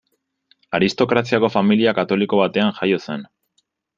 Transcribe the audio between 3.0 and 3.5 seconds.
zen.